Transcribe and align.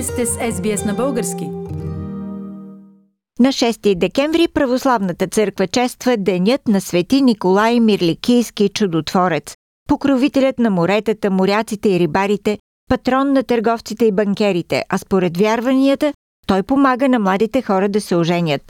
Вие 0.00 0.04
сте 0.04 0.26
с 0.26 0.38
SBS 0.38 0.86
на 0.86 0.94
български. 0.94 1.44
На 3.40 3.48
6 3.48 3.94
декември 3.94 4.46
Православната 4.54 5.26
църква 5.26 5.66
чества 5.66 6.16
Денят 6.18 6.68
на 6.68 6.80
свети 6.80 7.22
Николай 7.22 7.80
Мирликийски 7.80 8.68
чудотворец, 8.68 9.54
покровителят 9.88 10.58
на 10.58 10.70
моретата, 10.70 11.30
моряците 11.30 11.88
и 11.88 11.98
рибарите, 11.98 12.58
патрон 12.90 13.32
на 13.32 13.42
търговците 13.42 14.04
и 14.04 14.12
банкерите, 14.12 14.84
а 14.88 14.98
според 14.98 15.36
вярванията 15.36 16.12
той 16.46 16.62
помага 16.62 17.08
на 17.08 17.18
младите 17.18 17.62
хора 17.62 17.88
да 17.88 18.00
се 18.00 18.16
оженят. 18.16 18.62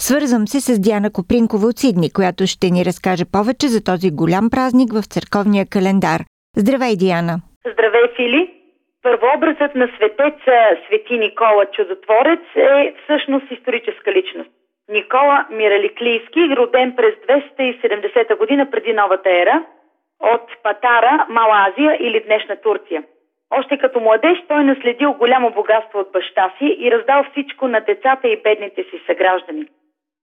Свързвам 0.00 0.48
се 0.48 0.60
с 0.60 0.78
Диана 0.78 1.10
Копринкова 1.10 1.68
от 1.68 1.78
Сидни, 1.78 2.10
която 2.10 2.46
ще 2.46 2.70
ни 2.70 2.84
разкаже 2.84 3.24
повече 3.24 3.68
за 3.68 3.84
този 3.84 4.10
голям 4.10 4.50
празник 4.50 4.92
в 4.92 5.02
църковния 5.02 5.66
календар. 5.66 6.24
Здравей, 6.56 6.96
Диана! 6.96 7.40
Здравей, 7.66 8.08
Фили! 8.16 8.61
Първообразът 9.02 9.74
на 9.74 9.88
светеца 9.96 10.76
Свети 10.86 11.18
Никола 11.18 11.66
Чудотворец 11.66 12.40
е 12.56 12.94
всъщност 13.04 13.50
историческа 13.50 14.12
личност. 14.12 14.50
Никола 14.88 15.46
Мираликлийски, 15.50 16.56
роден 16.56 16.96
през 16.96 17.14
270 17.14 18.38
година 18.38 18.70
преди 18.70 18.92
новата 18.92 19.30
ера, 19.30 19.64
от 20.20 20.62
Патара, 20.62 21.26
Мала 21.28 21.68
Азия 21.68 21.96
или 22.00 22.20
днешна 22.20 22.56
Турция. 22.56 23.04
Още 23.50 23.78
като 23.78 24.00
младеж 24.00 24.38
той 24.48 24.64
наследил 24.64 25.12
голямо 25.12 25.50
богатство 25.50 25.98
от 25.98 26.12
баща 26.12 26.52
си 26.58 26.76
и 26.78 26.90
раздал 26.90 27.24
всичко 27.30 27.68
на 27.68 27.80
децата 27.80 28.28
и 28.28 28.42
бедните 28.42 28.82
си 28.82 29.02
съграждани. 29.06 29.66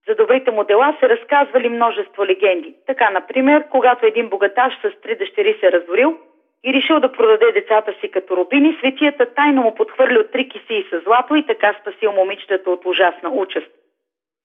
За 0.08 0.16
добрите 0.16 0.52
му 0.52 0.64
дела 0.64 0.98
се 1.00 1.10
разказвали 1.10 1.70
множество 1.70 2.26
легенди. 2.26 2.76
Така, 2.88 3.10
например, 3.10 3.64
когато 3.72 4.06
един 4.06 4.30
богаташ 4.30 4.74
с 4.82 5.02
три 5.02 5.16
дъщери 5.16 5.58
се 5.60 5.72
разорил– 5.72 6.18
и 6.64 6.74
решил 6.74 7.00
да 7.00 7.12
продаде 7.12 7.52
децата 7.52 7.94
си 8.02 8.12
като 8.12 8.38
рубини, 8.38 8.78
светията 8.80 9.26
тайно 9.26 9.62
му 9.62 9.76
подхвърлил 9.76 10.24
три 10.24 10.50
киси 10.50 10.86
с 10.92 11.00
злато 11.04 11.36
и 11.36 11.46
така 11.46 11.76
спасил 11.82 12.12
момичетата 12.12 12.72
от 12.72 12.86
ужасна 12.86 13.30
участ. 13.30 13.72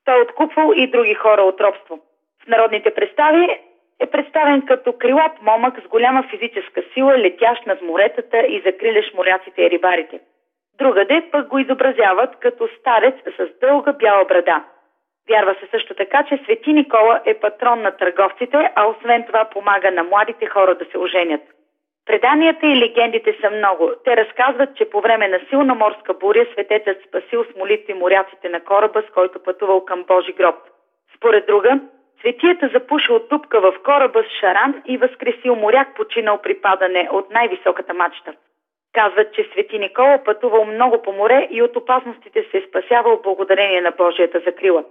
Той 0.04 0.20
откупвал 0.20 0.72
и 0.76 0.90
други 0.90 1.14
хора 1.14 1.42
от 1.42 1.60
робство. 1.60 2.00
В 2.44 2.46
народните 2.46 2.94
представи 2.94 3.48
е 4.00 4.06
представен 4.06 4.62
като 4.62 4.92
крилат 4.92 5.42
момък 5.42 5.80
с 5.84 5.88
голяма 5.88 6.22
физическа 6.22 6.82
сила, 6.94 7.18
летящ 7.18 7.66
над 7.66 7.82
моретата 7.82 8.38
и 8.38 8.62
закрилящ 8.66 9.14
моряците 9.14 9.62
и 9.62 9.70
рибарите. 9.70 10.20
Другаде 10.78 11.28
пък 11.32 11.48
го 11.48 11.58
изобразяват 11.58 12.36
като 12.40 12.68
старец 12.80 13.14
с 13.36 13.60
дълга 13.60 13.92
бяла 13.92 14.24
брада. 14.24 14.64
Вярва 15.28 15.54
се 15.54 15.66
също 15.70 15.94
така, 15.94 16.24
че 16.28 16.40
Свети 16.44 16.72
Никола 16.72 17.20
е 17.24 17.34
патрон 17.34 17.82
на 17.82 17.90
търговците, 17.90 18.70
а 18.74 18.86
освен 18.86 19.24
това 19.26 19.44
помага 19.44 19.90
на 19.90 20.02
младите 20.04 20.46
хора 20.46 20.74
да 20.74 20.84
се 20.84 20.98
оженят. 20.98 21.42
Преданията 22.06 22.66
и 22.66 22.80
легендите 22.80 23.36
са 23.40 23.50
много. 23.50 23.90
Те 24.04 24.16
разказват, 24.16 24.76
че 24.76 24.90
по 24.90 25.00
време 25.00 25.28
на 25.28 25.40
силна 25.48 25.74
морска 25.74 26.14
буря 26.14 26.46
светецът 26.52 26.96
спасил 27.08 27.44
с 27.44 27.56
молитви 27.56 27.94
моряците 27.94 28.48
на 28.48 28.60
кораба, 28.60 29.02
с 29.02 29.12
който 29.14 29.42
пътувал 29.42 29.84
към 29.84 30.04
Божи 30.04 30.32
гроб. 30.32 30.56
Според 31.16 31.46
друга, 31.46 31.80
светията 32.20 32.70
запушил 32.74 33.18
тупка 33.18 33.60
в 33.60 33.74
кораба 33.84 34.22
с 34.22 34.40
шаран 34.40 34.82
и 34.86 34.96
възкресил 34.96 35.54
моряк, 35.56 35.96
починал 35.96 36.38
при 36.42 36.60
падане 36.60 37.08
от 37.12 37.30
най-високата 37.30 37.94
мачта. 37.94 38.32
Казват, 38.92 39.34
че 39.34 39.48
свети 39.52 39.78
Никола 39.78 40.18
пътувал 40.24 40.64
много 40.64 41.02
по 41.02 41.12
море 41.12 41.48
и 41.50 41.62
от 41.62 41.76
опасностите 41.76 42.44
се 42.50 42.58
е 42.58 42.66
спасявал 42.68 43.20
благодарение 43.22 43.80
на 43.80 43.90
Божията 43.90 44.40
закрила. 44.46 44.84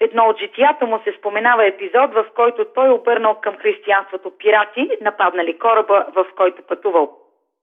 Едно 0.00 0.24
от 0.24 0.38
житията 0.38 0.86
му 0.86 1.00
се 1.04 1.14
споменава 1.18 1.66
епизод, 1.66 2.14
в 2.14 2.26
който 2.34 2.64
той 2.74 2.90
обърнал 2.90 3.34
към 3.34 3.56
християнството 3.56 4.32
пирати, 4.38 4.90
нападнали 5.00 5.58
кораба, 5.58 6.06
в 6.14 6.26
който 6.36 6.62
пътувал. 6.62 7.16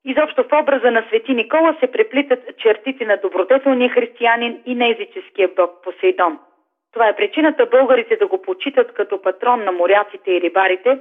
Изобщо 0.06 0.44
в 0.44 0.62
образа 0.62 0.92
на 0.92 1.04
свети 1.08 1.34
Никола 1.34 1.78
се 1.80 1.92
преплитат 1.92 2.40
чертите 2.58 3.06
на 3.06 3.18
добродетелния 3.18 3.90
християнин 3.90 4.62
и 4.66 4.76
на 4.76 4.88
езическия 4.88 5.50
бог 5.56 5.84
Посейдон. 5.84 6.40
Това 6.94 7.08
е 7.08 7.16
причината 7.16 7.66
българите 7.66 8.16
да 8.16 8.28
го 8.28 8.42
почитат 8.42 8.94
като 8.94 9.22
патрон 9.22 9.64
на 9.64 9.72
моряците 9.72 10.32
и 10.32 10.42
рибарите, 10.42 11.00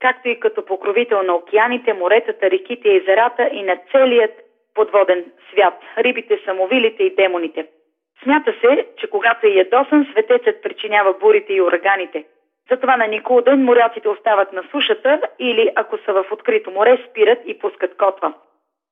както 0.00 0.28
и 0.28 0.40
като 0.40 0.64
покровител 0.64 1.22
на 1.22 1.34
океаните, 1.34 1.92
моретата, 1.92 2.50
реките 2.50 2.96
езерата 2.96 3.50
и 3.52 3.62
на 3.62 3.76
целият 3.92 4.32
подводен 4.74 5.24
свят, 5.50 5.74
рибите, 5.98 6.40
самовилите 6.44 7.02
и 7.02 7.14
демоните– 7.14 7.66
Смята 8.22 8.54
се, 8.60 8.86
че 8.96 9.10
когато 9.10 9.46
е 9.46 9.50
ядосан, 9.50 10.06
светецът 10.12 10.62
причинява 10.62 11.14
бурите 11.20 11.52
и 11.52 11.60
ураганите. 11.60 12.24
Затова 12.70 12.96
на 12.96 13.06
Никол 13.06 13.40
ден 13.40 13.64
моряците 13.64 14.08
остават 14.08 14.52
на 14.52 14.62
сушата 14.70 15.20
или, 15.38 15.72
ако 15.76 15.98
са 15.98 16.12
в 16.12 16.24
открито 16.32 16.70
море, 16.70 17.04
спират 17.10 17.38
и 17.46 17.58
пускат 17.58 17.96
котва. 17.96 18.34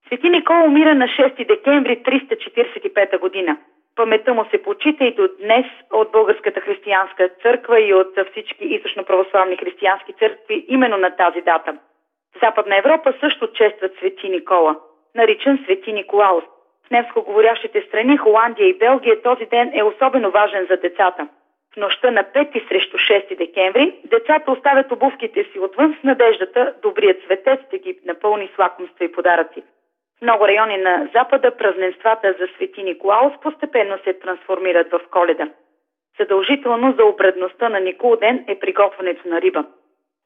Свети 0.07 0.29
Никол 0.29 0.65
умира 0.65 0.95
на 0.95 1.07
6 1.07 1.47
декември 1.47 2.03
345 2.03 3.19
година. 3.19 3.57
Паметта 3.97 4.35
му 4.35 4.45
се 4.51 4.63
почита 4.63 5.05
и 5.05 5.15
до 5.15 5.29
днес 5.41 5.67
от 5.93 6.13
Българската 6.13 6.61
християнска 6.61 7.29
църква 7.43 7.81
и 7.81 7.95
от 7.95 8.19
всички 8.31 8.65
източно-православни 8.65 9.61
християнски 9.61 10.13
църкви 10.13 10.65
именно 10.69 10.97
на 10.97 11.17
тази 11.17 11.41
дата. 11.41 11.79
Западна 12.43 12.79
Европа 12.79 13.15
също 13.21 13.53
честват 13.53 13.93
Свети 13.99 14.29
Никола, 14.29 14.77
наричан 15.15 15.59
Свети 15.65 15.93
Николаус 15.93 16.45
немско 16.93 17.23
говорящите 17.23 17.85
страни, 17.89 18.17
Холандия 18.17 18.69
и 18.69 18.79
Белгия, 18.79 19.23
този 19.23 19.47
ден 19.47 19.71
е 19.75 19.83
особено 19.83 20.31
важен 20.31 20.67
за 20.71 20.77
децата. 20.77 21.29
В 21.75 21.77
нощта 21.77 22.11
на 22.11 22.25
5 22.25 22.69
срещу 22.69 22.97
6 22.97 23.39
декември 23.39 23.95
децата 24.05 24.53
оставят 24.53 24.93
обувките 24.93 25.45
си 25.45 25.59
отвън 25.59 25.97
с 26.01 26.05
надеждата 26.05 26.75
добрият 26.83 27.23
светец 27.25 27.61
да 27.71 27.79
ги 27.79 27.99
напълни 28.05 28.51
с 28.55 28.59
лакомства 28.59 29.05
и 29.05 29.13
подаръци. 29.13 29.63
В 30.19 30.23
много 30.23 30.49
райони 30.49 30.77
на 30.77 31.09
Запада 31.15 31.57
празненствата 31.57 32.35
за 32.39 32.47
Свети 32.55 32.83
Николаус 32.83 33.33
постепенно 33.43 33.99
се 34.05 34.13
трансформират 34.13 34.91
в 34.91 35.01
коледа. 35.11 35.49
Задължително 36.21 36.95
за 36.99 37.05
обредността 37.05 37.69
на 37.69 37.81
Никол 37.81 38.17
ден 38.17 38.45
е 38.49 38.59
приготвянето 38.59 39.29
на 39.29 39.41
риба. 39.41 39.65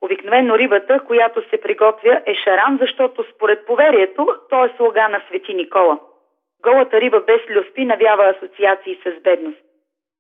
Обикновено 0.01 0.59
рибата, 0.59 1.01
която 1.07 1.49
се 1.51 1.61
приготвя 1.61 2.21
е 2.27 2.35
шаран, 2.35 2.79
защото 2.81 3.25
според 3.35 3.67
поверието 3.67 4.27
той 4.51 4.67
е 4.67 4.73
слуга 4.77 5.09
на 5.09 5.23
Свети 5.29 5.55
Никола– 5.55 5.99
Голата 6.63 7.01
риба 7.01 7.21
без 7.21 7.41
люспи 7.51 7.85
навява 7.85 8.25
асоциации 8.25 8.99
с 9.07 9.21
бедност. 9.23 9.59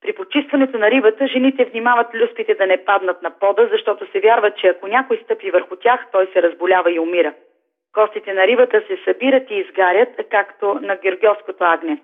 При 0.03 0.13
почистването 0.13 0.79
на 0.79 0.91
рибата 0.91 1.27
жените 1.27 1.65
внимават 1.65 2.15
люспите 2.15 2.55
да 2.55 2.67
не 2.67 2.85
паднат 2.85 3.23
на 3.23 3.31
пода, 3.31 3.69
защото 3.73 4.13
се 4.13 4.21
вярва, 4.21 4.51
че 4.51 4.67
ако 4.67 4.87
някой 4.87 5.21
стъпи 5.25 5.51
върху 5.51 5.77
тях, 5.77 6.07
той 6.13 6.27
се 6.33 6.43
разболява 6.43 6.93
и 6.93 6.99
умира. 6.99 7.35
Костите 7.95 8.35
на 8.35 8.47
рибата 8.47 8.83
се 8.87 8.99
събират 9.05 9.51
и 9.51 9.55
изгарят, 9.55 10.09
както 10.31 10.75
на 10.75 10.97
гергиоското 10.97 11.65
агне, 11.65 12.03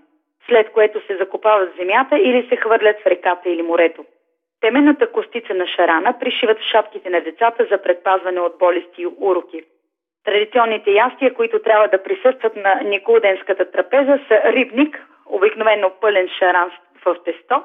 след 0.48 0.72
което 0.72 1.06
се 1.06 1.16
закопават 1.16 1.72
в 1.72 1.76
земята 1.76 2.19
или 2.19 2.48
се 2.48 2.56
хвърлят 2.56 2.97
в 3.00 3.06
реката 3.06 3.50
или 3.50 3.62
морето. 3.62 4.04
Теменната 4.60 5.12
костица 5.12 5.54
на 5.54 5.66
шарана 5.66 6.19
пришиват 6.21 6.59
в 6.59 6.71
шапките 6.71 7.10
на 7.10 7.21
децата 7.21 7.66
за 7.71 7.82
предпазване 7.82 8.41
от 8.41 8.59
болести 8.59 9.03
и 9.03 9.06
уроки. 9.06 9.65
Традиционните 10.25 10.91
ястия, 10.91 11.34
които 11.34 11.62
трябва 11.62 11.88
да 11.88 12.03
присъстват 12.03 12.56
на 12.56 12.81
николденската 12.84 13.71
трапеза 13.71 14.19
са 14.28 14.43
рибник, 14.44 15.06
обикновено 15.27 15.91
пълен 16.00 16.28
шаран 16.38 16.71
в 17.05 17.16
тесто 17.25 17.62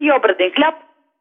и 0.00 0.12
обреден 0.12 0.52
хляб, 0.56 0.74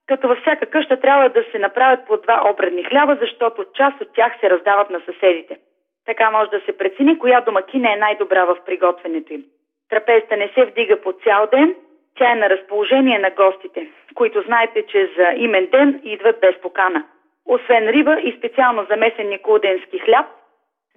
като 0.08 0.28
във 0.28 0.38
всяка 0.40 0.66
къща 0.66 1.00
трябва 1.00 1.30
да 1.30 1.44
се 1.52 1.60
направят 1.60 2.08
по 2.08 2.18
два 2.18 2.52
обредни 2.52 2.84
хляба, 2.84 3.18
защото 3.22 3.66
част 3.74 4.02
от 4.02 4.14
тях 4.14 4.34
се 4.40 4.50
раздават 4.50 4.90
на 4.90 5.02
съседите. 5.06 5.58
Така 6.06 6.32
може 6.32 6.50
да 6.50 6.62
се 6.66 6.78
прецени 6.78 7.20
коя 7.20 7.42
домакина 7.42 7.94
е 7.94 7.96
най-добра 7.96 8.46
в 8.46 8.58
приготвянето 8.66 9.34
им. 9.34 9.44
Трапезата 9.90 10.38
не 10.38 10.52
се 10.54 10.66
вдига 10.66 11.02
по 11.02 11.14
цял 11.14 11.48
ден, 11.52 11.76
тя 12.18 12.32
е 12.32 12.36
на 12.36 12.50
разположение 12.50 13.20
на 13.20 13.30
гостите, 13.30 13.88
които 14.16 14.42
знаете, 14.42 14.86
че 14.88 15.10
за 15.18 15.28
имен 15.36 15.68
ден 15.72 16.02
идват 16.04 16.40
без 16.42 16.62
покана. 16.62 17.04
Освен 17.46 17.90
риба 17.90 18.18
и 18.22 18.38
специално 18.38 18.86
замесен 18.90 19.30
николденски 19.30 20.00
хляб, 20.00 20.26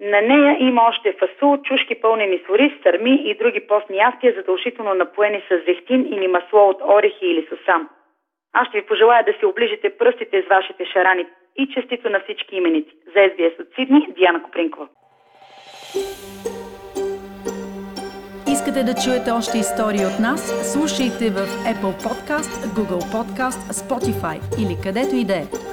на 0.01 0.21
нея 0.21 0.57
има 0.59 0.81
още 0.81 1.15
фасул, 1.19 1.57
чушки 1.57 1.95
пълнени 2.01 2.37
с 2.37 2.49
ориз, 2.49 2.71
сърми 2.83 3.15
и 3.25 3.37
други 3.37 3.67
постни 3.67 3.97
ястия, 3.97 4.33
задължително 4.37 4.93
напоени 4.93 5.41
с 5.49 5.65
зехтин 5.67 6.13
или 6.13 6.27
масло 6.27 6.69
от 6.69 6.81
орехи 6.81 7.25
или 7.25 7.47
сусам. 7.49 7.89
Аз 8.53 8.67
ще 8.67 8.79
ви 8.79 8.85
пожелая 8.85 9.23
да 9.23 9.33
си 9.39 9.45
оближите 9.45 9.97
пръстите 9.97 10.41
с 10.41 10.49
вашите 10.49 10.85
шарани 10.85 11.25
и 11.55 11.67
честито 11.73 12.09
на 12.09 12.19
всички 12.19 12.55
именици. 12.55 12.95
За 13.13 13.19
SBS 13.19 13.59
от 13.61 13.67
Сидни, 13.75 14.07
Диана 14.17 14.43
Копринкова. 14.43 14.87
Искате 18.47 18.83
да 18.83 18.93
чуете 19.03 19.31
още 19.31 19.57
истории 19.57 20.05
от 20.11 20.19
нас? 20.19 20.41
Слушайте 20.73 21.29
в 21.29 21.41
Apple 21.73 21.95
Podcast, 22.05 22.53
Google 22.77 23.05
Podcast, 23.15 23.61
Spotify 23.81 24.37
или 24.61 24.75
където 24.83 25.15
и 25.15 25.25
да 25.25 25.33
е. 25.33 25.68